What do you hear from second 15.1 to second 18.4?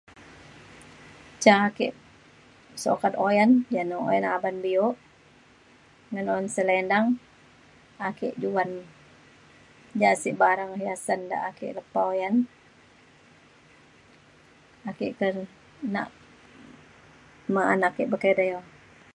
te nak ma anak ake pakai.